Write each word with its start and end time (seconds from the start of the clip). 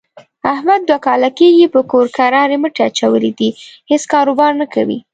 احمد 0.53 0.81
دوه 0.89 0.99
کاله 1.05 1.29
کېږي 1.39 1.67
په 1.73 1.79
کور 1.91 2.05
کرارې 2.17 2.57
مټې 2.61 2.81
اچولې 2.89 3.31
دي، 3.39 3.49
هېڅ 3.89 4.03
کاروبار 4.13 4.51
نه 4.61 4.65
کوي. 4.73 4.99